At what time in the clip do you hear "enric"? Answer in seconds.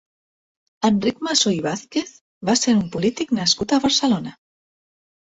0.87-1.19